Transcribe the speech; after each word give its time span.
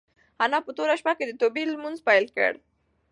انا 0.43 0.59
په 0.65 0.71
توره 0.77 0.95
شپه 0.99 1.13
کې 1.17 1.25
د 1.27 1.31
توبې 1.41 1.63
لمونځ 1.71 1.97
پیل 2.07 2.25
کړ. 2.35 2.51